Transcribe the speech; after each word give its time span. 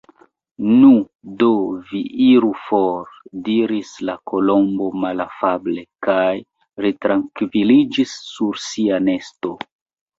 "Nu, 0.67 0.87
do, 1.43 1.49
vi 1.91 2.01
iru 2.29 2.49
for!" 2.63 3.13
diris 3.51 3.93
la 4.11 4.17
Kolombo 4.33 4.89
malafable, 5.05 5.87
kaj 6.11 6.35
retrankviliĝis 6.89 8.21
sur 8.35 8.63
sia 8.71 9.05
nesto. 9.11 9.59